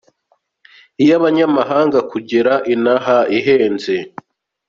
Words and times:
Iy’abanyamahanga 1.03 1.99
Kugera 2.11 2.53
inaha 2.73 3.17
ihenze. 3.37 3.95